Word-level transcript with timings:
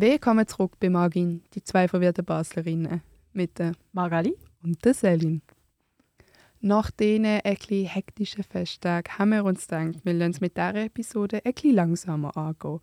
Willkommen 0.00 0.46
zurück 0.46 0.78
bei 0.78 0.88
Magin, 0.90 1.42
die 1.54 1.64
zwei 1.64 1.88
verwirrten 1.88 2.24
Baslerinnen 2.24 3.02
mit 3.32 3.58
der 3.58 3.72
Magali 3.90 4.36
und 4.62 4.84
der 4.84 4.94
Selin. 4.94 5.42
Nach 6.60 6.92
diesen 6.92 7.24
etwas 7.24 7.96
hektischen 7.96 8.44
Festtagen 8.44 9.18
haben 9.18 9.30
wir 9.30 9.44
uns 9.44 9.66
gedacht, 9.66 10.04
wir 10.04 10.12
lassen 10.12 10.30
es 10.30 10.40
mit 10.40 10.56
dieser 10.56 10.84
Episode 10.84 11.44
etwas 11.44 11.72
langsamer 11.72 12.36
angehen. 12.36 12.78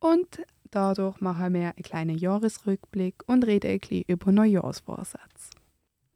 Und 0.00 0.40
dadurch 0.72 1.20
machen 1.20 1.54
wir 1.54 1.66
einen 1.66 1.84
kleinen 1.84 2.18
Jahresrückblick 2.18 3.22
und 3.26 3.46
reden 3.46 3.70
etwas 3.70 4.02
über 4.08 4.32
Neujahrsvorsätze. 4.32 5.50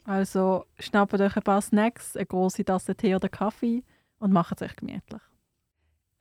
Also 0.02 0.64
schnappt 0.80 1.20
euch 1.20 1.36
ein 1.36 1.42
paar 1.44 1.62
Snacks, 1.62 2.16
eine 2.16 2.26
große 2.26 2.64
Tasse 2.64 2.96
Tee 2.96 3.14
oder 3.14 3.28
Kaffee 3.28 3.84
und 4.18 4.32
macht 4.32 4.60
es 4.60 4.68
euch 4.68 4.74
gemütlich. 4.74 5.22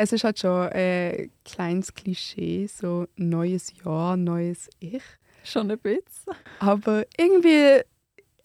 Es 0.02 0.13
ist 0.13 0.23
halt 0.23 0.39
schon 0.39 0.70
ein 0.70 1.30
kleines 1.44 1.94
Klischee, 1.94 2.67
so 2.67 3.08
neues 3.17 3.73
Jahr, 3.84 4.16
neues 4.16 4.70
Ich. 4.80 5.03
Schon 5.44 5.70
ein 5.70 5.77
bisschen. 5.77 6.35
Aber 6.59 7.05
irgendwie 7.17 7.81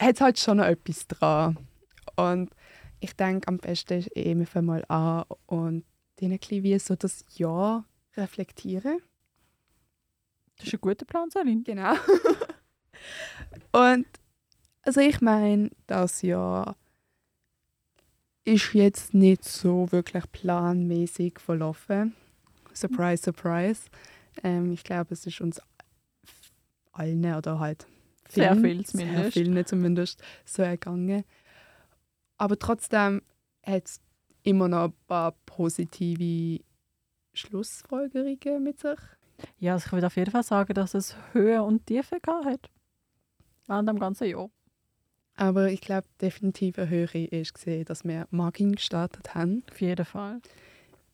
hat 0.01 0.17
es 0.17 0.21
halt 0.21 0.37
schon 0.41 0.57
noch 0.57 0.65
etwas 0.65 1.07
dran. 1.07 1.57
Und 2.17 2.51
ich 2.99 3.15
denke, 3.15 3.47
am 3.47 3.59
besten 3.59 4.01
ist 4.01 4.17
eh, 4.17 4.37
wir 4.37 4.49
fangen 4.49 4.67
mal 4.67 4.85
an 4.89 5.27
und 5.47 5.85
dann 6.17 6.33
ein 6.33 6.39
bisschen 6.41 6.65
wie 6.65 6.77
so 6.81 6.97
das 6.97 7.25
Jahr 7.37 7.85
reflektieren. 8.17 9.01
Das 10.57 10.67
ist 10.67 10.75
ein 10.75 10.81
guter 10.81 11.05
Plan, 11.05 11.31
Selin. 11.31 11.63
Genau. 11.63 11.95
und 13.71 14.07
also 14.83 15.01
ich 15.01 15.21
meine, 15.21 15.71
das 15.87 16.21
Jahr 16.23 16.75
ist 18.45 18.75
jetzt 18.75 19.15
nicht 19.15 19.45
so 19.45 19.91
wirklich 19.91 20.31
planmäßig 20.31 21.39
verlaufen. 21.39 22.15
Surprise, 22.73 23.23
surprise. 23.23 23.83
Ähm, 24.43 24.73
ich 24.73 24.85
glaube, 24.85 25.15
es 25.15 25.27
ist 25.27 25.41
uns 25.41 25.61
allen 26.93 27.25
oder 27.35 27.59
halt 27.59 27.87
Sehr 28.29 28.55
vielen, 28.55 28.63
viel 28.63 28.87
zumindest. 28.87 29.23
Sehr 29.23 29.45
vielen 29.45 29.67
zumindest 29.67 30.23
so 30.45 30.63
ergangen. 30.63 31.25
Aber 32.37 32.59
trotzdem 32.59 33.23
hat 33.65 33.87
es 33.87 34.01
immer 34.43 34.69
noch 34.69 34.85
ein 34.85 34.95
paar 35.07 35.33
positive 35.47 36.63
Schlussfolgerungen 37.33 38.63
mit 38.63 38.81
sich. 38.81 38.99
Ja, 39.59 39.75
also 39.75 39.87
ich 39.87 39.93
würde 39.93 40.07
auf 40.07 40.17
jeden 40.17 40.31
Fall 40.31 40.43
sagen, 40.43 40.75
dass 40.75 40.95
es 40.95 41.17
Höhe 41.33 41.63
und 41.63 41.87
Tiefe 41.87 42.21
gehabt 42.21 42.45
hat. 42.47 42.71
Während 43.67 43.89
dem 43.89 43.99
ganzen 43.99 44.29
Jahr. 44.29 44.51
Aber 45.37 45.71
ich 45.71 45.81
glaube, 45.81 46.07
definitiv 46.21 46.79
eine 46.79 46.89
höhere 46.89 47.25
ist 47.25 47.55
gesehen, 47.55 47.85
dass 47.87 48.05
wir 48.05 48.27
Magin 48.31 48.73
gestartet 48.73 49.35
haben. 49.35 49.65
Auf 49.71 49.81
jeden 49.81 50.05
Fall. 50.05 50.41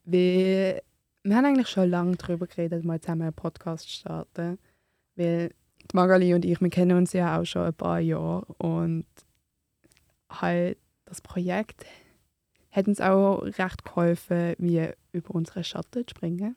Wir, 0.05 0.83
wir 1.23 1.37
haben 1.37 1.47
eigentlich 1.47 1.69
schon 1.69 1.89
lange 1.89 2.17
darüber 2.17 2.47
geredet, 2.47 2.85
mal 2.85 3.01
zusammen 3.01 3.23
einen 3.23 3.33
Podcast 3.33 3.85
zu 3.85 3.91
starten. 3.91 4.59
Weil 5.17 5.55
die 5.91 5.97
Magali 5.97 6.35
und 6.35 6.45
ich, 6.45 6.61
wir 6.61 6.71
kennen 6.71 6.99
uns 6.99 7.13
ja 7.13 7.41
auch 7.41 7.45
schon 7.45 7.63
ein 7.63 7.75
paar 7.75 8.01
Jahre. 8.01 8.45
Und 8.59 9.07
halt 10.31 10.79
das 11.07 11.21
Projekt 11.21 11.87
hat 12.71 12.87
uns 12.87 13.01
auch 13.01 13.43
recht 13.43 13.85
geholfen, 13.85 14.55
wie 14.59 14.89
über 15.13 15.35
unsere 15.35 15.65
Schatten 15.65 16.07
zu 16.07 16.11
springen. 16.11 16.57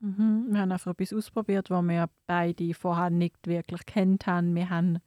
Mhm. 0.00 0.46
Wir 0.50 0.60
haben 0.60 0.72
einfach 0.72 0.92
etwas 0.92 1.12
ausprobiert, 1.12 1.70
was 1.70 1.82
wir 1.82 2.08
beide 2.26 2.74
vorher 2.74 3.10
nicht 3.10 3.46
wirklich 3.46 3.84
kennt 3.86 4.26
haben. 4.26 4.54
Wir 4.54 4.70
haben 4.70 5.00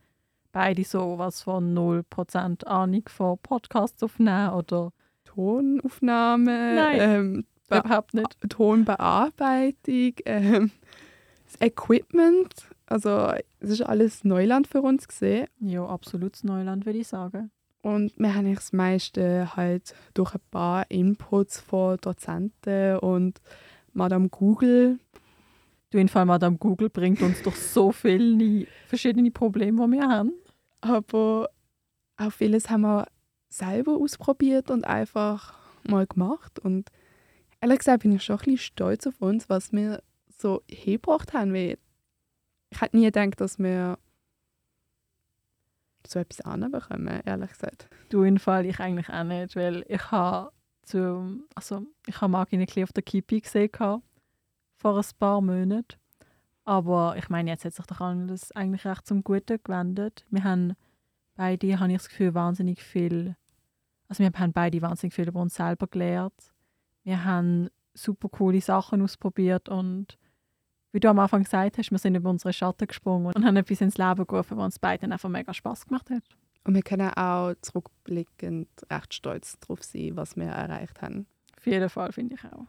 beide 0.52 0.84
so 0.84 1.18
was 1.18 1.42
von 1.44 1.74
0% 1.74 2.66
Ahnung 2.68 3.04
von 3.08 3.38
Podcasts 3.42 4.02
aufnehmen 4.04 4.52
oder 4.52 4.92
Tonaufnahme, 5.26 6.76
Nein. 6.76 6.98
ähm, 7.00 7.46
Be- 7.70 7.78
überhaupt 7.80 8.14
nicht. 8.14 8.38
Tonbearbeitung, 8.50 10.14
ähm, 10.26 10.72
das 11.46 11.56
Equipment. 11.62 12.54
Also 12.86 13.32
es 13.60 13.70
ist 13.70 13.82
alles 13.84 14.24
Neuland 14.24 14.68
für 14.68 14.82
uns 14.82 15.08
gesehen. 15.08 15.48
Ja, 15.60 15.86
absolutes 15.86 16.44
Neuland, 16.44 16.86
würde 16.86 17.00
ich 17.00 17.08
sagen. 17.08 17.52
Und 17.82 18.12
wir 18.18 18.36
haben 18.36 18.54
das 18.54 18.74
meiste 18.74 19.56
halt 19.56 19.96
durch 20.14 20.36
ein 20.36 20.42
paar 20.52 20.86
Inputs 20.92 21.60
von 21.62 21.98
Dozenten 22.02 22.98
und 22.98 23.40
Madame 23.94 24.30
Google. 24.30 25.00
Du 25.90 25.98
in 25.98 26.08
Fall 26.10 26.26
Madame 26.26 26.58
Google 26.58 26.90
bringt 26.90 27.22
uns 27.22 27.42
doch 27.42 27.56
so 27.56 27.92
viele 27.92 28.68
verschiedene 28.88 29.32
Probleme, 29.32 29.86
die 29.88 29.92
wir 29.94 30.08
haben. 30.08 30.34
Aber 30.82 31.50
auch 32.18 32.32
vieles 32.32 32.70
haben 32.70 32.82
wir 32.82 33.08
selber 33.50 33.98
ausprobiert 33.98 34.72
und 34.72 34.86
einfach 34.86 35.58
mal 35.84 36.08
gemacht. 36.08 36.60
Und 36.60 36.90
ehrlich 37.60 37.80
gesagt 37.80 38.04
bin 38.04 38.14
ich 38.14 38.24
schon 38.24 38.38
ein 38.38 38.46
bisschen 38.46 38.58
stolz 38.58 39.08
auf 39.08 39.22
uns, 39.22 39.50
was 39.50 39.72
wir 39.72 40.02
so 40.38 40.64
hingebracht 40.70 41.34
haben. 41.34 41.54
Weil 41.54 41.78
ich 42.72 42.82
hätte 42.82 42.98
nie 42.98 43.06
gedacht, 43.06 43.40
dass 43.40 43.60
wir 43.60 43.98
so 46.08 46.20
etwas 46.20 46.42
anbekommen, 46.42 47.22
ehrlich 47.26 47.52
gesagt. 47.52 47.90
Du 48.10 48.24
in 48.24 48.40
Fall 48.40 48.66
ich 48.66 48.80
eigentlich 48.80 49.10
auch 49.10 49.24
nicht, 49.24 49.56
weil 49.56 49.86
ich 49.88 50.12
habe 50.12 50.52
zum, 50.84 51.46
also 51.56 51.86
ich 52.08 52.20
habe 52.22 52.32
Margin 52.32 52.66
auf 52.84 52.94
der 52.94 53.04
Kipi 53.04 53.42
gesehen 53.42 53.70
vor 53.72 54.98
ein 54.98 55.06
paar 55.20 55.42
Monaten. 55.42 55.98
Aber 56.64 57.16
ich 57.18 57.30
meine, 57.30 57.50
jetzt 57.50 57.66
hat 57.66 57.74
sich 57.74 57.86
doch 57.86 58.02
alles 58.02 58.52
eigentlich 58.52 58.86
recht 58.86 59.08
zum 59.08 59.24
Guten 59.24 59.60
gewendet. 59.64 60.26
Wir 60.30 60.44
haben 60.44 60.74
beide, 61.36 61.80
habe 61.80 61.92
ich 61.92 61.98
das 61.98 62.10
Gefühl, 62.10 62.34
wahnsinnig 62.34 62.84
viel, 62.84 63.36
also 64.08 64.24
wir 64.24 64.32
haben 64.38 64.54
beide 64.54 64.82
wahnsinnig 64.82 65.14
viel 65.14 65.28
über 65.28 65.42
uns 65.42 65.56
selber 65.56 65.88
gelernt. 65.88 66.52
Wir 67.04 67.24
haben 67.26 67.70
super 67.94 68.30
coole 68.30 68.62
Sachen 68.62 69.02
ausprobiert 69.02 69.70
und 69.70 70.18
wie 70.92 71.00
du 71.00 71.10
am 71.10 71.20
Anfang 71.20 71.44
gesagt 71.44 71.78
hast, 71.78 71.92
wir 71.92 71.98
sind 71.98 72.16
über 72.16 72.30
unsere 72.30 72.54
Schatten 72.54 72.86
gesprungen 72.86 73.34
und 73.34 73.46
haben 73.46 73.56
etwas 73.56 73.82
ins 73.82 73.98
Leben 73.98 74.28
gerufen, 74.28 74.58
was 74.58 74.66
uns 74.66 74.80
beiden 74.80 75.12
einfach 75.12 75.30
mega 75.30 75.54
Spaß 75.54 75.88
gemacht 75.88 76.10
hat. 76.10 76.24
Und 76.64 76.76
wir 76.76 76.84
können 76.84 77.10
auch 77.14 77.54
zurückblickend 77.62 78.68
recht 78.92 79.14
stolz 79.14 79.58
darauf 79.60 79.84
sein, 79.84 80.12
was 80.16 80.36
wir 80.36 80.46
erreicht 80.46 81.02
haben. 81.02 81.26
Auf 81.58 81.66
jeden 81.66 81.90
Fall, 81.90 82.12
finde 82.12 82.36
ich 82.36 82.44
auch. 82.46 82.68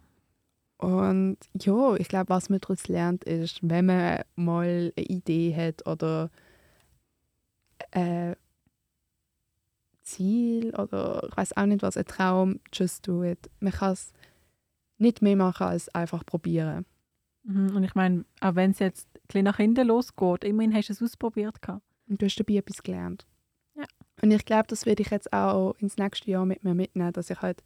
Und 0.83 1.37
ja, 1.61 1.95
ich 1.95 2.09
glaube, 2.09 2.31
was 2.31 2.49
man 2.49 2.61
daraus 2.61 2.89
lernt, 2.89 3.23
ist, 3.23 3.61
wenn 3.63 3.87
man 3.87 4.23
mal 4.35 4.93
eine 4.97 5.07
Idee 5.07 5.55
hat 5.55 5.87
oder 5.87 6.29
ein 7.93 8.35
Ziel 10.01 10.75
oder 10.75 11.29
ich 11.29 11.37
weiß 11.37 11.57
auch 11.57 11.67
nicht 11.67 11.83
was, 11.83 11.97
ein 11.97 12.05
Traum, 12.05 12.59
just 12.73 13.07
do 13.07 13.23
it. 13.23 13.49
Man 13.61 13.73
kann 13.73 13.93
es 13.93 14.13
nicht 14.99 15.23
mehr 15.23 15.37
machen 15.37 15.69
als 15.69 15.89
einfach 15.95 16.27
probieren. 16.27 16.85
Mhm. 17.45 17.77
Und 17.77 17.85
ich 17.85 17.95
meine, 17.95 18.25
auch 18.41 18.57
wenn 18.57 18.73
es 18.73 18.81
jetzt 18.81 19.07
ein 19.15 19.27
bisschen 19.29 19.45
nach 19.45 19.59
hinten 19.59 19.87
losgeht, 19.87 20.43
immerhin 20.43 20.75
hast 20.75 20.89
du 20.89 20.95
es 20.95 21.03
ausprobiert. 21.03 21.63
gehabt. 21.63 21.87
Und 22.09 22.21
du 22.21 22.27
hast 22.27 22.35
dabei 22.35 22.55
etwas 22.55 22.83
gelernt. 22.83 23.25
Ja. 23.77 23.85
Und 24.21 24.33
ich 24.33 24.45
glaube, 24.45 24.67
das 24.67 24.85
werde 24.85 25.03
ich 25.03 25.11
jetzt 25.11 25.33
auch 25.33 25.77
ins 25.79 25.97
nächste 25.97 26.29
Jahr 26.29 26.45
mit 26.45 26.65
mir 26.65 26.75
mitnehmen, 26.75 27.13
dass 27.13 27.31
ich 27.31 27.41
halt 27.41 27.63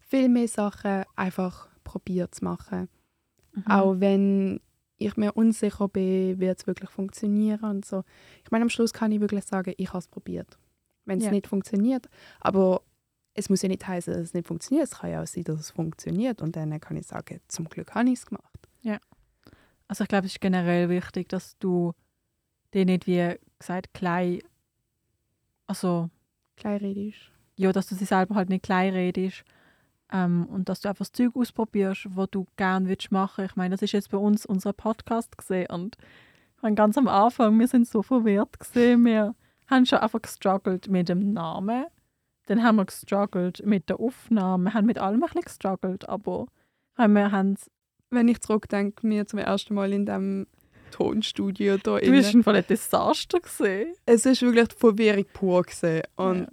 viel 0.00 0.28
mehr 0.28 0.48
Sachen 0.48 1.04
einfach 1.14 1.68
probiere 1.88 2.30
zu 2.30 2.44
machen. 2.44 2.88
Mhm. 3.54 3.66
Auch 3.66 3.94
wenn 4.00 4.60
ich 4.98 5.16
mir 5.16 5.32
unsicher 5.32 5.88
bin, 5.88 6.38
wird 6.40 6.58
es 6.60 6.66
wirklich 6.66 6.90
funktionieren 6.90 7.64
und 7.64 7.84
so. 7.84 8.04
Ich 8.44 8.50
meine, 8.50 8.62
am 8.62 8.68
Schluss 8.70 8.92
kann 8.92 9.12
ich 9.12 9.20
wirklich 9.20 9.44
sagen, 9.44 9.72
ich 9.76 9.88
habe 9.88 9.98
es 9.98 10.08
probiert. 10.08 10.58
Wenn 11.04 11.18
es 11.18 11.24
Ja. 11.24 11.30
nicht 11.30 11.46
funktioniert, 11.46 12.08
aber 12.40 12.82
es 13.34 13.48
muss 13.48 13.62
ja 13.62 13.68
nicht 13.68 13.86
heißen, 13.86 14.12
dass 14.12 14.22
es 14.22 14.34
nicht 14.34 14.46
funktioniert. 14.48 14.88
Es 14.88 14.98
kann 14.98 15.10
ja 15.10 15.22
auch 15.22 15.26
sein, 15.26 15.44
dass 15.44 15.60
es 15.60 15.70
funktioniert 15.70 16.42
und 16.42 16.56
dann 16.56 16.78
kann 16.80 16.96
ich 16.96 17.06
sagen, 17.06 17.40
zum 17.48 17.68
Glück 17.68 17.94
habe 17.94 18.08
ich 18.10 18.18
es 18.18 18.26
gemacht. 18.26 18.44
Also 19.90 20.04
ich 20.04 20.08
glaube, 20.08 20.26
es 20.26 20.32
ist 20.32 20.40
generell 20.42 20.90
wichtig, 20.90 21.30
dass 21.30 21.56
du 21.58 21.94
dir 22.74 22.84
nicht, 22.84 23.06
wie 23.06 23.36
gesagt, 23.58 23.94
klein, 23.94 24.40
also 25.66 26.10
Kleinredisch. 26.56 27.32
ja, 27.56 27.72
dass 27.72 27.86
du 27.86 27.94
sie 27.94 28.04
selber 28.04 28.34
halt 28.34 28.50
nicht 28.50 28.64
klein 28.64 28.92
redest 28.92 29.44
ähm, 30.12 30.46
und 30.46 30.68
dass 30.68 30.80
du 30.80 30.88
einfach 30.88 31.04
das 31.04 31.12
Zeug 31.12 31.34
ausprobierst, 31.34 32.06
was 32.10 32.28
du 32.30 32.46
gerne 32.56 32.88
willst 32.88 33.10
machen. 33.12 33.44
Ich 33.44 33.56
meine, 33.56 33.74
das 33.74 33.82
ist 33.82 33.92
jetzt 33.92 34.10
bei 34.10 34.18
uns 34.18 34.46
unser 34.46 34.72
Podcast 34.72 35.36
gesehen 35.36 35.70
und 35.70 35.96
meine, 36.62 36.74
ganz 36.74 36.98
am 36.98 37.08
Anfang, 37.08 37.58
wir 37.58 37.68
sind 37.68 37.86
so 37.86 38.02
verwirrt 38.02 38.58
gesehen, 38.58 39.04
wir 39.04 39.34
haben 39.66 39.86
schon 39.86 39.98
einfach 39.98 40.22
gestruggelt 40.22 40.88
mit 40.88 41.08
dem 41.08 41.32
Namen, 41.32 41.86
dann 42.46 42.62
haben 42.62 42.76
wir 42.76 42.84
gestruggelt 42.84 43.64
mit 43.64 43.88
der 43.88 44.00
Aufnahme, 44.00 44.64
wir 44.64 44.74
haben 44.74 44.86
mit 44.86 44.98
allem 44.98 45.22
ein 45.22 45.26
bisschen 45.26 45.42
gestruggelt, 45.42 46.08
aber 46.08 46.46
wir 46.96 47.30
haben 47.30 47.56
Wenn 48.10 48.28
ich 48.28 48.40
zurückdenke, 48.40 49.06
mir 49.06 49.26
zum 49.26 49.38
ersten 49.38 49.74
Mal 49.74 49.92
in 49.92 50.06
dem 50.06 50.46
Tonstudio 50.90 51.76
da 51.76 51.98
Du 51.98 52.10
bist 52.10 52.34
ein 52.34 52.42
voll 52.42 52.56
ein 52.56 52.66
Desaster 52.66 53.40
gesehen. 53.40 53.94
es 54.06 54.24
ist 54.24 54.42
wirklich 54.42 54.68
Verwirrung 54.76 55.26
pur 55.32 55.62
gewesen. 55.62 56.02
Und 56.16 56.40
ja. 56.40 56.48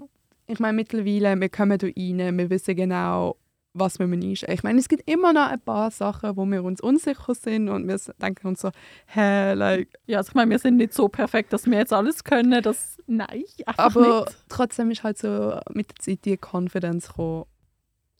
ich 0.48 0.60
meine, 0.60 0.76
mittlerweile, 0.76 1.40
wir 1.40 1.50
kommen 1.50 1.78
da 1.78 1.88
rein, 1.88 2.38
wir 2.38 2.50
wissen 2.50 2.76
genau, 2.76 3.38
was 3.78 4.00
wir 4.00 4.08
nicht. 4.08 4.44
Ich 4.44 4.64
meine, 4.64 4.80
es 4.80 4.88
gibt 4.88 5.08
immer 5.10 5.34
noch 5.34 5.48
ein 5.50 5.60
paar 5.60 5.92
Sachen, 5.92 6.36
wo 6.38 6.46
wir 6.46 6.64
uns 6.64 6.80
unsicher 6.82 7.36
sind 7.36 7.68
und 7.70 7.88
wir 7.88 8.00
denken 8.22 8.48
uns 8.48 8.62
so, 8.62 8.72
hä, 9.08 9.54
like. 9.54 9.90
Ja, 10.08 10.20
also 10.20 10.30
ich 10.30 10.34
meine, 10.36 10.50
wir 10.52 10.60
sind 10.60 10.78
nicht 10.78 10.94
so 10.94 11.10
perfekt, 11.10 11.52
dass 11.54 11.66
wir 11.66 11.78
jetzt 11.78 11.92
alles 11.94 12.24
können. 12.24 12.64
Das, 12.64 12.98
nein, 13.06 13.44
einfach 13.66 13.86
Aber 13.86 14.20
nicht. 14.26 14.38
trotzdem 14.50 14.90
ist 14.92 15.04
halt 15.04 15.18
so 15.18 15.60
mit 15.74 15.90
der 15.90 15.96
Zeit 15.98 16.26
die 16.26 16.38
Confidence 16.38 17.10
gekommen. 17.10 17.46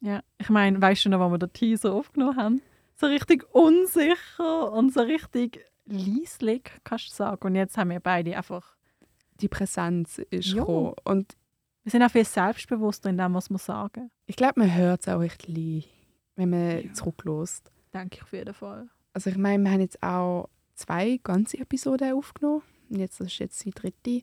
Ja, 0.00 0.20
ich 0.38 0.50
meine, 0.50 0.80
weißt 0.80 1.06
du 1.06 1.08
noch, 1.08 1.20
wo 1.20 1.30
wir 1.32 1.38
den 1.38 1.52
Teaser 1.52 1.92
aufgenommen 1.94 2.36
haben? 2.36 2.62
So 2.96 3.06
richtig 3.06 3.44
unsicher 3.54 4.72
und 4.72 4.92
so 4.92 5.00
richtig 5.00 5.64
leislich, 5.86 6.62
kannst 6.84 7.10
du 7.10 7.14
sagen. 7.14 7.46
Und 7.46 7.54
jetzt 7.54 7.76
haben 7.78 7.90
wir 7.90 8.00
beide 8.00 8.36
einfach, 8.36 8.76
Die 9.40 9.48
Präsenz 9.48 10.18
ist 10.30 10.52
Ja. 10.52 10.60
gekommen. 10.60 10.94
Und 11.04 11.34
wir 11.86 11.90
sind 11.92 12.02
auch 12.02 12.10
viel 12.10 12.24
selbstbewusster 12.24 13.10
in 13.10 13.16
dem, 13.16 13.32
was 13.34 13.48
wir 13.48 13.58
sagen. 13.58 14.10
ich 14.26 14.34
glaube, 14.34 14.58
man 14.58 14.74
hört 14.74 15.02
es 15.02 15.08
auch 15.08 15.22
echt 15.22 15.46
lie, 15.46 15.84
wenn 16.34 16.50
man 16.50 16.82
Ja. 16.84 16.92
zurücklässt. 16.92 17.70
Denke 17.94 18.16
ich 18.16 18.22
auf 18.24 18.32
jeden 18.32 18.52
Fall. 18.54 18.88
Also 19.12 19.30
ich 19.30 19.36
meine, 19.38 19.62
wir 19.62 19.70
haben 19.70 19.80
jetzt 19.80 20.02
auch 20.02 20.48
zwei 20.74 21.20
ganze 21.22 21.58
Episoden 21.58 22.12
aufgenommen. 22.12 22.62
Und 22.90 22.98
jetzt 22.98 23.20
das 23.20 23.28
ist 23.28 23.38
jetzt 23.38 23.64
die 23.64 23.70
dritte. 23.70 24.22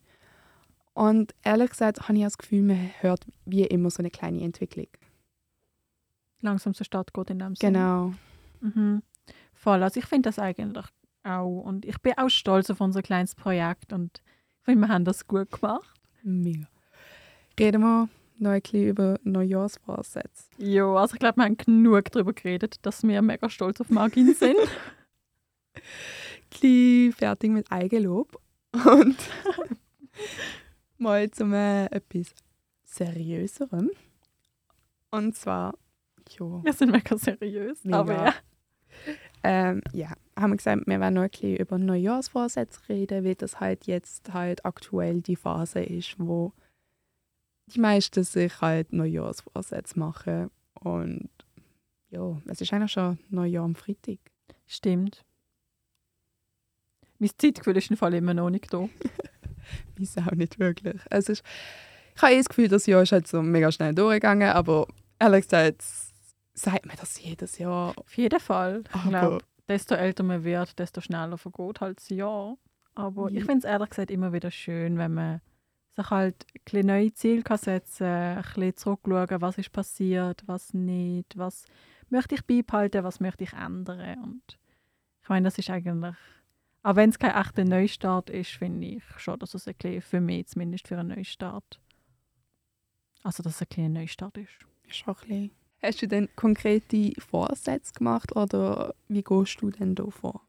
Und 0.93 1.33
ehrlich 1.41 1.69
gesagt 1.69 2.01
habe 2.01 2.17
ich 2.17 2.23
das 2.25 2.37
Gefühl, 2.37 2.63
man 2.63 2.91
hört 2.99 3.25
wie 3.45 3.63
immer 3.63 3.89
so 3.89 3.99
eine 3.99 4.11
kleine 4.11 4.41
Entwicklung. 4.43 4.87
Langsam 6.41 6.73
zur 6.73 6.85
Stadt 6.85 7.13
geht 7.13 7.29
in 7.29 7.39
dem 7.39 7.55
Sinne. 7.55 7.71
Genau. 7.71 8.13
Mhm. 8.59 9.03
Voll. 9.53 9.81
Also 9.81 10.01
ich 10.01 10.05
finde 10.05 10.27
das 10.27 10.37
eigentlich 10.37 10.85
auch. 11.23 11.61
Und 11.61 11.85
ich 11.85 11.99
bin 12.01 12.13
auch 12.17 12.29
stolz 12.29 12.69
auf 12.69 12.81
unser 12.81 13.01
kleines 13.01 13.35
Projekt 13.35 13.93
und 13.93 14.21
ich 14.59 14.65
finde, 14.65 14.87
wir 14.87 14.93
haben 14.93 15.05
das 15.05 15.25
gut 15.27 15.49
gemacht. 15.49 15.99
Mega. 16.23 16.67
Reden 17.59 17.81
wir 17.81 18.09
noch 18.39 18.51
ein 18.51 18.61
bisschen 18.61 18.87
über 18.87 19.19
Neujahrsvorsätze. 19.23 20.45
Ja, 20.57 20.85
also 20.95 21.13
ich 21.13 21.19
glaube, 21.19 21.37
wir 21.37 21.45
haben 21.45 21.57
genug 21.57 22.11
darüber 22.11 22.33
geredet, 22.33 22.77
dass 22.81 23.03
wir 23.03 23.21
mega 23.21 23.49
stolz 23.49 23.79
auf 23.81 23.89
Margin 23.89 24.33
sind. 24.39 24.57
Bisschen 26.49 27.13
fertig 27.13 27.51
mit 27.51 27.71
Eigenlob. 27.71 28.39
Und 28.73 29.17
mal 30.97 31.19
äh, 31.21 31.85
etwas 31.85 32.33
Seriöserem. 32.83 33.91
Und 35.11 35.35
zwar, 35.35 35.75
ja, 36.39 36.63
wir 36.63 36.73
sind 36.73 36.91
mega 36.91 37.17
seriös. 37.17 37.83
Mega. 37.83 37.99
Aber 37.99 38.25
ja. 38.25 38.33
ähm, 39.43 39.81
ja, 39.91 40.13
haben 40.35 40.51
wir 40.51 40.57
gesagt, 40.57 40.87
wir 40.87 40.99
werden 40.99 41.13
noch 41.13 41.23
ein 41.23 41.29
bisschen 41.29 41.57
über 41.57 41.77
Neujahrsvorsätze 41.77 42.89
reden, 42.89 43.23
weil 43.23 43.35
das 43.35 43.59
halt 43.59 43.85
jetzt 43.85 44.33
halt 44.33 44.65
aktuell 44.65 45.21
die 45.21 45.35
Phase 45.35 45.81
ist, 45.81 46.15
wo 46.17 46.53
die 47.67 47.79
meisten 47.79 48.23
sich 48.23 48.61
halt 48.61 48.91
Neujahrsvorsätze 48.93 49.97
machen. 49.99 50.51
Und 50.73 51.29
ja, 52.09 52.41
es 52.47 52.61
ist 52.61 52.73
eigentlich 52.73 52.91
schon 52.91 53.17
Neujahr 53.29 53.63
am 53.65 53.75
Freitag. 53.75 54.19
Stimmt. 54.67 55.23
Mein 57.19 57.31
Zeitgefühl 57.37 57.77
ist 57.77 57.89
im 57.89 57.97
Fall 57.97 58.13
immer 58.15 58.33
noch 58.33 58.49
nicht 58.49 58.73
da. 58.73 58.87
Ist 59.99 60.17
auch 60.17 60.31
nicht 60.31 60.59
wirklich. 60.59 60.99
Es 61.09 61.29
ist, 61.29 61.41
ich 62.15 62.21
habe 62.21 62.33
eh 62.33 62.37
das 62.37 62.49
Gefühl, 62.49 62.67
das 62.67 62.85
Jahr 62.85 63.01
ist 63.01 63.13
halt 63.13 63.27
so 63.27 63.41
mega 63.41 63.71
schnell 63.71 63.95
durchgegangen, 63.95 64.49
aber 64.51 64.87
ehrlich 65.19 65.43
gesagt 65.45 65.81
sagt 66.53 66.85
man 66.85 66.97
das 66.99 67.21
jedes 67.21 67.57
Jahr. 67.59 67.93
Auf 67.97 68.17
jeden 68.17 68.39
Fall. 68.41 68.83
Ich 68.93 69.09
glaube, 69.09 69.37
desto 69.69 69.95
älter 69.95 70.23
man 70.23 70.43
wird, 70.43 70.77
desto 70.79 70.99
schneller 70.99 71.37
vergeht 71.37 71.79
halt 71.79 71.99
das 71.99 72.09
Jahr. 72.09 72.57
Aber 72.95 73.29
Ja. 73.31 73.37
ich 73.39 73.45
finde 73.45 73.59
es 73.59 73.63
ehrlich 73.63 73.89
gesagt 73.89 74.11
immer 74.11 74.33
wieder 74.33 74.51
schön, 74.51 74.97
wenn 74.97 75.13
man 75.13 75.41
sich 75.95 76.09
halt 76.09 76.45
ein 76.73 76.85
neue 76.85 77.13
Ziele 77.13 77.43
setzen 77.57 78.05
kann, 78.05 78.37
ein 78.37 78.43
bisschen 78.43 78.75
zurückschauen, 78.75 79.41
was 79.41 79.57
ist 79.57 79.71
passiert, 79.71 80.43
was 80.45 80.73
nicht, 80.73 81.37
was 81.37 81.65
möchte 82.09 82.35
ich 82.35 82.45
beibehalten, 82.45 83.03
was 83.03 83.19
möchte 83.19 83.43
ich 83.43 83.53
ändern. 83.53 84.23
Und 84.23 84.59
ich 85.21 85.29
meine, 85.29 85.45
das 85.45 85.57
ist 85.57 85.69
eigentlich, 85.69 86.15
auch 86.83 86.95
wenn 86.95 87.09
es 87.09 87.19
kein 87.19 87.35
echter 87.35 87.65
Neustart 87.65 88.29
ist, 88.29 88.51
finde 88.51 88.87
ich 88.87 89.03
schon, 89.17 89.39
dass 89.39 89.53
es 89.53 89.67
ein 89.67 89.75
bisschen, 89.75 90.01
für 90.01 90.21
mich 90.21 90.47
zumindest 90.47 90.87
für 90.87 90.97
einen 90.97 91.15
Neustart, 91.15 91.79
also 93.23 93.43
dass 93.43 93.55
es 93.55 93.61
ein 93.61 93.67
bisschen 93.67 93.93
Neustart 93.93 94.37
ist. 94.37 94.53
Ist 94.87 95.07
auch 95.07 95.21
ein 95.23 95.27
bisschen. 95.27 95.51
Hast 95.81 96.01
du 96.01 96.07
denn 96.07 96.29
konkrete 96.37 97.11
Vorsätze 97.19 97.93
gemacht 97.93 98.33
oder 98.37 98.95
wie 99.09 99.21
gehst 99.21 99.61
du 99.61 99.69
denn 99.69 99.95
da 99.95 100.09
vor? 100.09 100.41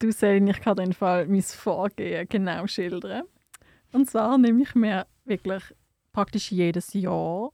Du 0.00 0.10
Selin, 0.10 0.48
ich 0.48 0.60
kann 0.60 0.76
den 0.76 0.92
Fall 0.92 1.28
mein 1.28 1.42
Vorgehen 1.42 2.26
genau 2.28 2.66
schildern. 2.66 3.22
Und 3.92 4.08
zwar 4.08 4.38
nehme 4.38 4.62
ich 4.62 4.74
mir 4.74 5.06
wirklich 5.24 5.62
praktisch 6.12 6.50
jedes 6.50 6.92
Jahr 6.94 7.50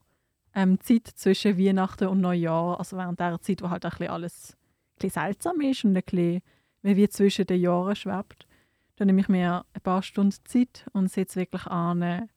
ähm, 0.55 0.79
Zeit 0.81 1.07
zwischen 1.07 1.57
Weihnachten 1.57 2.07
und 2.07 2.21
Neujahr, 2.21 2.79
also 2.79 2.97
während 2.97 3.19
der 3.19 3.39
Zeit, 3.41 3.61
wo 3.61 3.69
halt 3.69 3.85
ein 3.85 3.91
bisschen 3.91 4.09
alles 4.09 4.53
ein 4.53 4.99
bisschen 4.99 5.21
seltsam 5.21 5.61
ist 5.61 5.85
und 5.85 5.95
ein 5.95 6.03
bisschen 6.03 6.41
wie, 6.81 7.09
zwischen 7.09 7.45
den 7.45 7.61
Jahren 7.61 7.95
schwebt. 7.95 8.47
Da 8.95 9.05
nehme 9.05 9.21
ich 9.21 9.29
mir 9.29 9.65
ein 9.73 9.81
paar 9.81 10.01
Stunden 10.01 10.35
Zeit 10.45 10.85
und 10.93 11.11
sitze 11.11 11.39
wirklich 11.39 11.65
an, 11.67 12.03
ein 12.03 12.29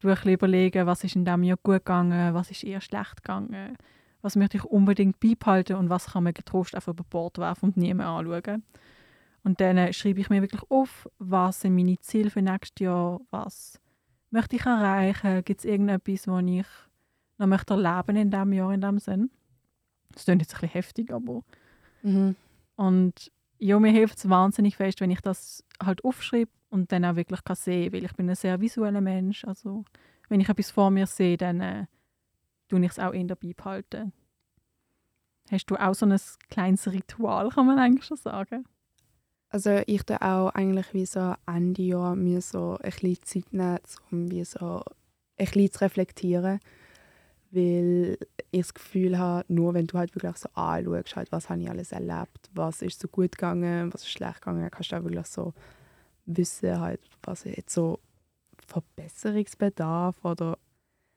bisschen 0.00 0.32
überlegen, 0.32 0.86
was 0.86 1.04
ist 1.04 1.16
in 1.16 1.24
diesem 1.24 1.42
Jahr 1.42 1.58
gut 1.62 1.76
gegangen, 1.76 2.34
was 2.34 2.50
ist 2.50 2.64
eher 2.64 2.80
schlecht 2.80 3.22
gegangen, 3.22 3.76
was 4.22 4.36
möchte 4.36 4.58
ich 4.58 4.64
unbedingt 4.64 5.20
beibehalten 5.20 5.76
und 5.76 5.90
was 5.90 6.12
kann 6.12 6.24
man 6.24 6.34
getrost 6.34 6.74
einfach 6.74 6.92
über 6.92 7.04
Bord 7.04 7.38
werfen 7.38 7.70
und 7.70 7.76
nie 7.76 7.92
mehr 7.92 8.08
anschauen. 8.08 8.62
Und 9.44 9.60
dann 9.60 9.92
schreibe 9.92 10.20
ich 10.20 10.30
mir 10.30 10.42
wirklich 10.42 10.62
auf, 10.70 11.08
was 11.18 11.60
sind 11.60 11.76
meine 11.76 11.98
Ziele 12.00 12.30
für 12.30 12.42
nächstes 12.42 12.82
Jahr, 12.82 13.20
was 13.30 13.78
möchte 14.30 14.56
ich 14.56 14.64
erreichen, 14.64 15.44
gibt 15.44 15.60
es 15.60 15.64
irgendetwas, 15.64 16.26
was 16.26 16.44
ich 16.44 16.66
noch 17.38 17.46
möchte 17.46 17.74
erleben 17.74 18.16
in 18.16 18.30
diesem 18.30 18.52
Jahr, 18.52 18.72
in 18.72 18.80
diesem 18.80 18.98
Sinn. 18.98 19.30
Das 20.12 20.24
klingt 20.24 20.42
jetzt 20.42 20.54
ein 20.54 20.60
bisschen 20.60 20.72
heftig, 20.72 21.12
aber... 21.12 21.42
Mhm. 22.02 22.36
Und 22.76 23.30
ja, 23.58 23.78
mir 23.78 23.92
hilft 23.92 24.18
es 24.18 24.28
wahnsinnig 24.28 24.76
fest, 24.76 25.00
wenn 25.00 25.10
ich 25.10 25.20
das 25.20 25.62
halt 25.80 26.02
aufschreibe 26.04 26.50
und 26.70 26.90
dann 26.90 27.04
auch 27.04 27.16
wirklich 27.16 27.44
kann 27.44 27.56
sehen, 27.56 27.92
weil 27.92 28.04
ich 28.04 28.12
bin 28.14 28.28
ein 28.28 28.34
sehr 28.34 28.60
visueller 28.60 29.00
Mensch. 29.00 29.44
Also 29.44 29.84
wenn 30.28 30.40
ich 30.40 30.48
etwas 30.48 30.70
vor 30.70 30.90
mir 30.90 31.06
sehe, 31.06 31.36
dann 31.36 31.60
äh, 31.60 31.86
tue 32.68 32.84
ich 32.84 32.90
es 32.90 32.98
auch 32.98 33.12
in 33.12 33.28
dabei 33.28 33.52
behalten. 33.54 34.12
Hast 35.50 35.66
du 35.66 35.76
auch 35.76 35.94
so 35.94 36.06
ein 36.06 36.18
kleines 36.48 36.90
Ritual, 36.90 37.50
kann 37.50 37.66
man 37.66 37.78
eigentlich 37.78 38.06
schon 38.06 38.16
sagen? 38.16 38.64
Also 39.54 39.82
ich 39.86 40.02
tue 40.02 40.20
auch 40.20 40.48
eigentlich 40.48 40.92
wie 40.94 41.06
so 41.06 41.32
Ende 41.46 41.80
Jahr 41.80 42.16
mir 42.16 42.40
so 42.40 42.76
ein 42.82 42.90
bisschen 42.90 43.22
Zeit 43.22 43.52
nehmen, 43.52 43.78
um 44.10 44.28
wie 44.28 44.42
so 44.44 44.82
ein 45.38 45.46
bisschen 45.46 45.70
zu 45.70 45.80
reflektieren. 45.80 46.58
Weil 47.52 48.18
ich 48.50 48.62
das 48.62 48.74
Gefühl 48.74 49.16
habe, 49.16 49.44
nur 49.46 49.72
wenn 49.74 49.86
du 49.86 49.96
halt 49.96 50.12
wirklich 50.16 50.36
so 50.38 50.48
anschaust, 50.54 51.14
halt, 51.14 51.30
was 51.30 51.48
habe 51.50 51.60
ich 51.60 51.70
alles 51.70 51.92
erlebt, 51.92 52.50
was 52.52 52.82
ist 52.82 52.98
so 52.98 53.06
gut 53.06 53.30
gegangen, 53.30 53.94
was 53.94 54.02
ist 54.02 54.10
schlecht 54.10 54.40
gegangen, 54.40 54.68
kannst 54.72 54.90
du 54.90 54.96
auch 54.96 55.04
wirklich 55.04 55.26
so 55.26 55.54
wissen, 56.26 56.80
halt, 56.80 57.00
was 57.22 57.44
jetzt 57.44 57.72
so 57.72 58.00
Verbesserungsbedarf 58.66 60.16
oder 60.24 60.58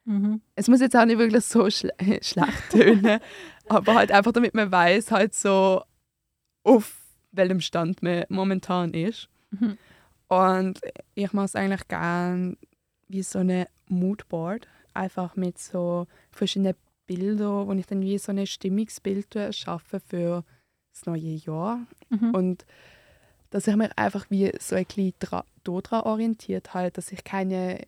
Mhm. 0.06 0.42
es 0.54 0.68
muss 0.68 0.80
jetzt 0.80 0.96
auch 0.96 1.06
nicht 1.06 1.18
wirklich 1.18 1.44
so 1.44 1.72
schle 1.72 1.92
schlecht 2.22 2.70
tönen, 2.70 3.20
aber 3.68 3.96
halt 3.96 4.12
einfach 4.12 4.32
damit 4.32 4.54
man 4.54 4.72
weiß 4.72 5.10
halt 5.10 5.34
so 5.34 5.82
auf 6.64 7.07
welchem 7.38 7.62
Stand 7.62 8.02
man 8.04 8.26
momentan 8.30 8.94
ist. 8.94 9.30
Mhm. 9.52 9.78
Und 10.28 10.80
ich 11.16 11.32
mache 11.34 11.46
es 11.46 11.56
eigentlich 11.56 11.88
gern 11.88 12.58
wie 13.08 13.24
so 13.24 13.40
eine 13.40 13.68
Moodboard, 13.88 14.68
einfach 14.94 15.36
mit 15.36 15.58
so 15.58 16.08
verschiedenen 16.32 16.76
Bildern, 17.06 17.68
wo 17.68 17.72
ich 17.74 17.86
dann 17.86 18.02
wie 18.02 18.18
so 18.18 18.32
ein 18.34 18.46
Stimmungsbild 18.46 19.38
schaffe 19.52 20.02
für 20.02 20.44
das 20.92 21.06
neue 21.06 21.36
Jahr 21.36 21.86
Mhm. 22.10 22.32
und 22.34 22.66
dass 23.50 23.68
ich 23.68 23.76
mich 23.78 23.90
einfach 23.96 24.26
wie 24.30 24.52
so 24.60 24.76
ein 24.76 24.86
bisschen 24.86 25.14
daran 25.20 26.02
orientiert 26.04 26.74
halt, 26.74 26.98
dass 26.98 27.14
ich 27.14 27.24
keine, 27.24 27.82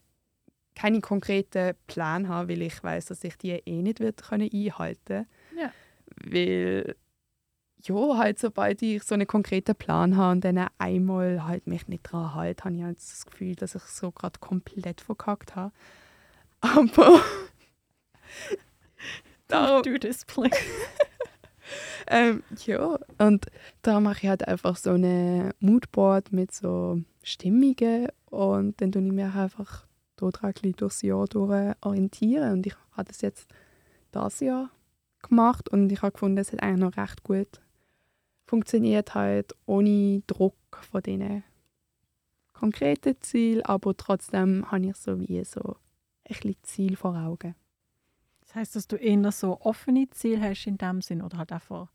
keine 0.75 1.01
konkreten 1.01 1.75
Plan 1.87 2.29
habe, 2.29 2.49
weil 2.53 2.61
ich 2.61 2.81
weiß, 2.81 3.07
dass 3.07 3.23
ich 3.25 3.37
die 3.37 3.51
eh 3.51 3.81
nicht 3.81 3.99
wird 3.99 4.23
können 4.23 4.49
einhalten 4.53 5.25
Ja. 5.57 5.71
Weil, 6.23 6.95
ja, 7.83 8.17
halt 8.17 8.39
sobald 8.39 8.81
ich 8.81 9.03
so 9.03 9.15
einen 9.15 9.27
konkreten 9.27 9.75
Plan 9.75 10.17
habe 10.17 10.31
und 10.33 10.43
dann 10.43 10.67
einmal 10.77 11.45
halt 11.45 11.67
mich 11.67 11.88
nicht 11.88 12.03
dran 12.03 12.33
halte, 12.36 12.65
habe 12.65 12.75
ich 12.75 12.83
halt 12.83 12.98
das 12.98 13.25
Gefühl, 13.25 13.55
dass 13.55 13.75
ich 13.75 13.83
so 13.83 14.12
gerade 14.12 14.39
komplett 14.39 15.01
verkackt 15.01 15.55
habe. 15.55 15.71
Aber 16.59 17.21
darum, 19.48 19.83
Do 19.83 19.98
this, 19.98 20.25
please. 20.25 20.55
ähm, 22.07 22.43
ja, 22.65 23.00
und 23.17 23.45
da 23.81 24.00
mache 24.01 24.24
ich 24.24 24.29
halt 24.29 24.48
einfach 24.48 24.75
so 24.75 24.91
eine 24.91 25.51
Moodboard 25.59 26.33
mit 26.33 26.53
so 26.53 27.01
Stimmungen 27.24 28.09
und 28.25 28.81
dann 28.81 28.91
tue 28.91 29.05
ich 29.05 29.12
mich 29.12 29.25
einfach 29.25 29.86
dort 30.17 30.41
durchs 30.81 31.01
Jahr 31.01 31.27
durch 31.27 31.75
orientieren 31.81 32.51
und 32.51 32.67
ich 32.67 32.75
habe 32.91 33.07
das 33.07 33.21
jetzt 33.21 33.48
das 34.12 34.41
Jahr 34.41 34.69
gemacht 35.21 35.69
und 35.69 35.89
ich 35.91 36.01
habe 36.01 36.12
gefunden, 36.12 36.39
es 36.39 36.51
hat 36.51 36.62
eigentlich 36.62 36.79
noch 36.79 36.98
recht 36.98 37.24
gut 37.24 37.62
funktioniert 38.49 39.13
halt 39.13 39.55
ohne 39.67 40.23
Druck 40.25 40.55
von 40.81 41.03
diesen 41.03 41.43
konkreten 42.53 43.15
Zielen, 43.21 43.63
aber 43.63 43.95
trotzdem 43.95 44.69
habe 44.71 44.87
ich 44.87 44.95
so 44.95 45.19
wie 45.19 45.43
so 45.43 45.61
ein 45.61 45.75
bisschen 46.27 46.55
Ziel 46.63 46.95
vor 46.95 47.15
Augen. 47.15 47.53
Das 48.41 48.55
heißt, 48.55 48.75
dass 48.75 48.87
du 48.87 48.95
eher 48.95 49.31
so 49.31 49.61
offene 49.61 50.09
Ziele 50.09 50.41
hast 50.41 50.65
in 50.65 50.79
dem 50.79 51.01
Sinn 51.01 51.21
oder 51.21 51.37
halt 51.37 51.51
einfach 51.51 51.89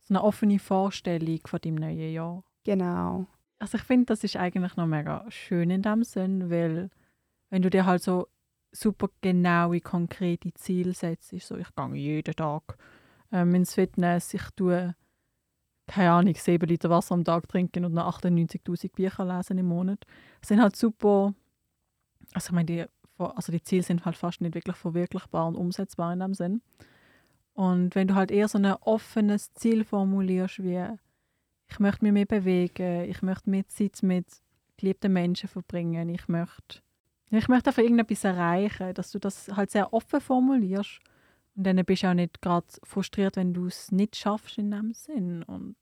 so 0.00 0.14
eine 0.14 0.24
offene 0.24 0.58
Vorstellung 0.58 1.40
von 1.44 1.60
deinem 1.60 1.74
neuen 1.74 2.12
Jahr. 2.14 2.44
Genau. 2.64 3.26
Also 3.58 3.76
ich 3.76 3.84
finde, 3.84 4.06
das 4.06 4.24
ist 4.24 4.36
eigentlich 4.36 4.76
noch 4.76 4.86
mega 4.86 5.30
schön 5.30 5.68
in 5.68 5.82
dem 5.82 6.02
Sinn, 6.02 6.48
weil 6.48 6.88
wenn 7.50 7.60
du 7.60 7.68
dir 7.68 7.84
halt 7.84 8.02
so 8.02 8.26
super 8.72 9.10
genaue, 9.20 9.82
konkrete 9.82 10.54
Ziele 10.54 10.94
setzt, 10.94 11.38
so 11.40 11.58
ich 11.58 11.74
gehe 11.76 11.94
jeden 11.94 12.34
Tag 12.34 12.78
ähm, 13.32 13.54
ins 13.54 13.74
Fitness, 13.74 14.32
ich 14.32 14.48
tue 14.56 14.94
keine 15.90 16.12
Ahnung, 16.12 16.34
sieben 16.36 16.68
Liter 16.68 16.88
Wasser 16.88 17.14
am 17.14 17.24
Tag 17.24 17.48
trinken 17.48 17.84
und 17.84 17.94
noch 17.94 18.20
98'000 18.20 18.92
Bücher 18.92 19.24
lesen 19.24 19.58
im 19.58 19.66
Monat. 19.66 20.06
Das 20.40 20.48
sind 20.48 20.62
halt 20.62 20.76
super, 20.76 21.34
also 22.32 22.46
ich 22.46 22.52
meine, 22.52 22.66
die, 22.66 22.84
also 23.18 23.50
die 23.50 23.62
Ziele 23.62 23.82
sind 23.82 24.04
halt 24.04 24.16
fast 24.16 24.40
nicht 24.40 24.54
wirklich 24.54 24.76
verwirklichbar 24.76 25.48
und 25.48 25.56
umsetzbar 25.56 26.12
in 26.12 26.20
dem 26.20 26.34
Sinn. 26.34 26.62
Und 27.54 27.96
wenn 27.96 28.06
du 28.06 28.14
halt 28.14 28.30
eher 28.30 28.46
so 28.46 28.58
ein 28.58 28.66
offenes 28.66 29.52
Ziel 29.54 29.84
formulierst, 29.84 30.62
wie 30.62 30.80
ich 31.68 31.80
möchte 31.80 32.04
mich 32.04 32.12
mehr 32.12 32.26
bewegen, 32.26 33.10
ich 33.10 33.20
möchte 33.22 33.50
mehr 33.50 33.66
Zeit 33.66 34.00
mit 34.02 34.26
geliebten 34.76 35.12
Menschen 35.12 35.48
verbringen, 35.48 36.08
ich 36.08 36.28
möchte, 36.28 36.82
ich 37.32 37.48
möchte 37.48 37.70
einfach 37.70 37.82
irgendetwas 37.82 38.22
erreichen, 38.22 38.94
dass 38.94 39.10
du 39.10 39.18
das 39.18 39.48
halt 39.48 39.72
sehr 39.72 39.92
offen 39.92 40.20
formulierst 40.20 41.00
und 41.56 41.64
dann 41.64 41.84
bist 41.84 42.02
du 42.02 42.08
auch 42.08 42.14
nicht 42.14 42.40
gerade 42.42 42.66
frustriert, 42.84 43.36
wenn 43.36 43.54
du 43.54 43.66
es 43.66 43.92
nicht 43.92 44.16
schaffst 44.16 44.58
in 44.58 44.70
dem 44.70 44.94
Sinn. 44.94 45.42
Und 45.42 45.76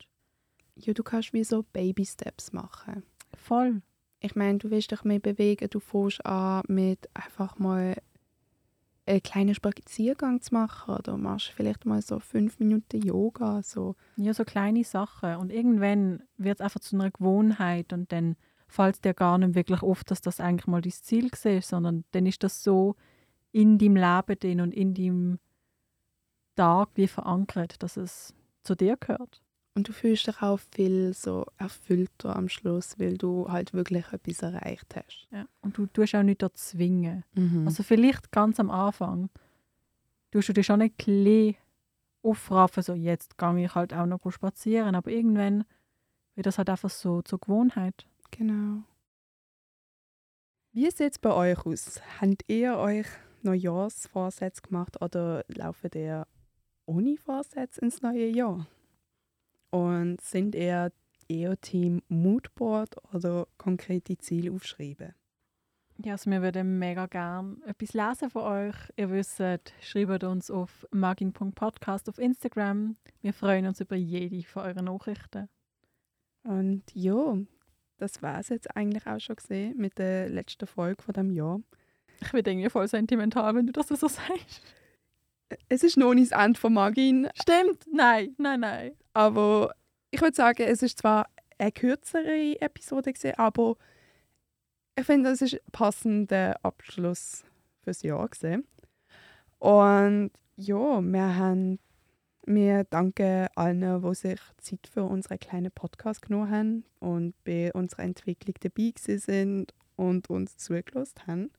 ja, 0.75 0.93
du 0.93 1.03
kannst 1.03 1.33
wie 1.33 1.45
so 1.45 1.65
Baby-Steps 1.73 2.53
machen. 2.53 3.03
Voll. 3.35 3.83
Ich 4.21 4.35
meine, 4.35 4.59
du 4.59 4.71
willst 4.71 4.91
dich 4.91 5.05
mehr 5.05 5.21
bewegen, 5.21 5.71
du 5.71 5.79
fängst 5.79 6.25
an 6.27 6.63
mit 6.67 7.09
einfach 7.15 7.59
mal 7.59 7.97
einen 9.07 9.23
kleinen 9.23 9.55
Spaziergang 9.55 10.41
zu 10.43 10.55
machen 10.55 10.97
oder 10.97 11.17
machst 11.17 11.49
vielleicht 11.49 11.87
mal 11.87 12.03
so 12.03 12.19
fünf 12.19 12.59
Minuten 12.59 13.01
Yoga. 13.01 13.63
So. 13.63 13.95
Ja, 14.17 14.35
so 14.35 14.45
kleine 14.45 14.85
Sachen. 14.85 15.37
Und 15.37 15.53
irgendwann 15.53 16.23
wird 16.37 16.61
es 16.61 16.65
einfach 16.65 16.81
zu 16.81 16.97
einer 16.97 17.11
Gewohnheit 17.11 17.93
und 17.93 18.13
dann 18.13 18.37
fällt 18.69 18.97
es 18.97 19.01
dir 19.01 19.15
gar 19.15 19.39
nicht 19.39 19.55
wirklich 19.55 19.83
auf, 19.83 20.05
dass 20.05 20.21
das 20.21 20.41
eigentlich 20.41 20.67
mal 20.67 20.83
dein 20.83 20.93
Ziel 20.93 21.31
war, 21.31 21.63
sondern 21.63 22.05
dann 22.11 22.27
ist 22.27 22.43
das 22.43 22.63
so 22.63 22.97
in 23.51 23.79
deinem 23.79 23.97
Leben 23.97 24.39
drin 24.39 24.61
und 24.61 24.75
in 24.75 24.93
deinem 24.93 25.39
Tag 26.59 26.89
wie 26.95 27.07
verankert, 27.07 27.83
dass 27.83 27.97
es 27.97 28.35
zu 28.65 28.75
dir 28.75 28.97
gehört. 28.97 29.41
Und 29.75 29.89
du 29.89 29.93
fühlst 29.93 30.27
dich 30.27 30.43
auch 30.43 30.59
viel 30.75 31.15
so 31.15 31.47
erfüllter 31.57 32.35
am 32.35 32.49
Schluss, 32.49 32.99
weil 32.99 33.17
du 33.17 33.49
halt 33.49 33.75
wirklich 33.75 34.13
etwas 34.13 34.43
erreicht 34.43 34.97
hast. 34.97 35.29
Ja. 35.31 35.47
Und 35.61 35.79
du 35.79 35.87
tust 35.87 36.17
auch 36.17 36.25
nicht 36.25 36.45
zwingen. 36.55 37.23
Mhm. 37.35 37.65
Also 37.65 37.85
vielleicht 37.85 38.33
ganz 38.33 38.59
am 38.59 38.71
Anfang 38.71 39.31
tust 40.33 40.49
du 40.49 40.53
dich 40.53 40.67
schon 40.67 40.83
ein 40.83 40.91
bisschen 40.91 41.55
aufraffen, 42.23 42.83
so 42.83 42.95
jetzt 42.95 43.39
gehe 43.39 43.65
ich 43.65 43.75
halt 43.77 43.95
auch 43.95 44.07
noch 44.07 44.21
spazieren, 44.31 44.97
aber 44.97 45.13
irgendwann 45.13 45.65
wird 46.35 46.47
das 46.47 46.59
halt 46.59 46.71
einfach 46.71 46.91
so 46.91 47.23
zur 47.23 47.39
Gewohnheit. 47.39 48.07
Genau. 48.33 48.83
Wie 50.73 50.91
sieht 50.91 51.13
es 51.13 51.19
bei 51.21 51.33
euch 51.33 51.65
aus? 51.65 52.01
Habt 52.21 52.43
ihr 52.49 52.77
euch 52.77 53.07
Neujahrsvorsätze 53.43 54.63
gemacht 54.63 55.01
oder 55.01 55.45
laufen 55.49 55.91
ihr 55.95 56.27
ohne 56.89 57.17
Vorsätze 57.17 57.81
ins 57.81 58.03
neue 58.03 58.29
Jahr? 58.29 58.67
Und 59.71 60.21
sind 60.21 60.55
eher 60.55 60.91
eher 61.29 61.61
Team 61.61 62.03
Moodboard 62.09 62.97
oder 63.13 63.47
konkrete 63.59 64.17
Ziele 64.19 64.53
aufschreiben? 64.53 65.15
Ja, 65.99 66.13
also 66.13 66.31
wir 66.31 66.43
würden 66.43 66.79
mega 66.79 67.07
gerne 67.07 67.57
etwas 67.67 67.93
lesen 67.93 68.31
von 68.31 68.43
euch. 68.43 68.77
Ihr 68.97 69.11
wisst, 69.11 69.43
schreibt 69.81 70.25
uns 70.25 70.51
auf 70.51 70.87
magin.podcast 70.93 72.09
auf 72.09 72.19
Instagram. 72.19 72.97
Wir 73.21 73.33
freuen 73.33 73.67
uns 73.67 73.81
über 73.81 73.97
jede 73.97 74.43
von 74.45 74.63
euren 74.63 74.85
Nachrichten. 74.85 75.49
Und 76.45 76.85
ja, 76.95 77.37
das 77.97 78.23
war 78.23 78.39
es 78.39 78.49
jetzt 78.49 78.75
eigentlich 78.77 79.07
auch 79.07 79.19
schon 79.19 79.37
gesehen 79.37 79.77
mit 79.77 79.99
der 79.99 80.29
letzten 80.29 80.69
Folge 80.69 81.03
von 81.03 81.15
dem 81.15 81.33
Jahr. 81.33 81.61
Ich 82.21 82.31
bin 82.31 82.45
irgendwie 82.47 82.71
voll 82.71 82.87
sentimental, 82.87 83.55
wenn 83.57 83.67
du 83.67 83.73
das 83.73 83.89
so 83.89 83.97
sagst. 84.09 84.63
Es 85.69 85.83
ist 85.83 85.97
noch 85.97 86.15
nicht 86.15 86.33
das 86.33 86.45
Ende 86.45 86.59
von 86.59 86.75
Magin. 86.75 87.29
Stimmt, 87.35 87.87
nein, 87.93 88.35
nein, 88.39 88.61
nein. 88.61 88.93
Aber 89.15 89.75
ich 90.11 90.21
würde 90.21 90.35
sagen, 90.35 90.63
es 90.63 90.83
ist 90.83 90.99
zwar 90.99 91.29
eine 91.59 91.73
kürzere 91.73 92.61
Episode 92.61 93.13
gewesen, 93.13 93.35
aber 93.37 93.77
ich 94.97 95.05
finde, 95.05 95.31
es 95.31 95.43
ist 95.43 95.55
ein 95.55 95.61
passender 95.73 96.57
Abschluss 96.63 97.45
fürs 97.83 98.03
Jahr 98.03 98.29
gewesen. 98.29 98.67
Und 99.59 100.31
ja, 100.57 101.01
wir 101.01 101.37
haben 101.37 101.79
wir 102.51 102.85
danken 102.85 103.49
allen, 103.57 104.03
die 104.03 104.15
sich 104.15 104.41
Zeit 104.57 104.89
für 104.91 105.05
unseren 105.05 105.39
kleinen 105.39 105.71
Podcast 105.71 106.23
genommen 106.23 106.51
haben 106.51 106.85
und 106.99 107.35
bei 107.45 107.71
unserer 107.75 108.05
Entwicklung 108.05 108.55
dabei 108.61 108.93
sind 108.97 109.75
und 109.97 110.31
uns 110.31 110.57
zugelassen 110.57 111.27
haben. 111.27 111.51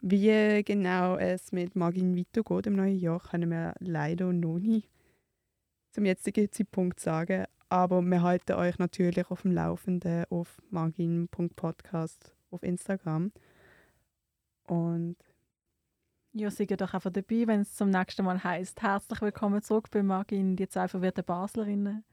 Wie 0.00 0.62
genau 0.62 1.16
es 1.16 1.50
mit 1.50 1.74
Magin 1.74 2.16
weitergeht 2.16 2.66
im 2.66 2.76
neuen 2.76 2.98
Jahr, 2.98 3.20
können 3.20 3.50
wir 3.50 3.74
leider 3.80 4.32
noch 4.32 4.58
nicht 4.58 4.88
zum 5.90 6.04
jetzigen 6.04 6.50
Zeitpunkt 6.52 7.00
sagen. 7.00 7.46
Aber 7.68 8.00
wir 8.02 8.22
halten 8.22 8.52
euch 8.52 8.78
natürlich 8.78 9.30
auf 9.30 9.42
dem 9.42 9.52
Laufenden 9.52 10.24
auf 10.30 10.62
magin.podcast 10.70 12.34
auf 12.50 12.62
Instagram. 12.62 13.32
Und 14.66 15.16
ja, 16.32 16.50
seid 16.50 16.80
doch 16.80 16.94
einfach 16.94 17.10
dabei, 17.10 17.46
wenn 17.46 17.62
es 17.62 17.74
zum 17.74 17.90
nächsten 17.90 18.24
Mal 18.24 18.42
heißt 18.42 18.80
Herzlich 18.80 19.20
willkommen 19.20 19.62
zurück 19.62 19.90
bei 19.90 20.02
Magin, 20.02 20.56
die 20.56 20.68
zwei 20.68 20.86
verwirrten 20.86 21.24
Baslerinnen. 21.24 22.04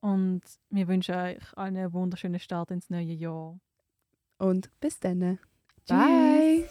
Und 0.00 0.42
wir 0.70 0.88
wünschen 0.88 1.14
euch 1.14 1.56
einen 1.56 1.92
wunderschönen 1.92 2.40
Start 2.40 2.70
ins 2.70 2.90
neue 2.90 3.12
Jahr. 3.12 3.60
Und 4.38 4.70
bis 4.80 4.98
dann. 4.98 5.38
Bye. 5.88 6.64